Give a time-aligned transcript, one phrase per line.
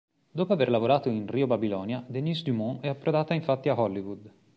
[0.31, 4.33] Dopo aver lavorato in "Rio Babilonia", Denise Dumont è approdata infatti a Hollywood.